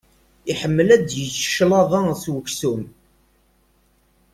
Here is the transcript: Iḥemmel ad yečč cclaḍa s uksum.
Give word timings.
Iḥemmel 0.51 0.89
ad 0.95 1.07
yečč 1.19 1.43
cclaḍa 1.51 2.01
s 2.23 2.25
uksum. 2.39 2.83